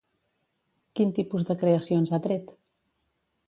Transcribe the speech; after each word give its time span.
Quin 1.01 1.11
tipus 1.19 1.47
de 1.51 1.59
creacions 1.67 2.15
ha 2.19 2.23
tret? 2.27 2.51